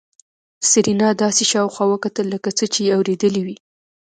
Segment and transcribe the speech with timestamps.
[0.69, 3.57] سېرېنا داسې شاوخوا وکتل لکه څه چې يې اورېدلي وي.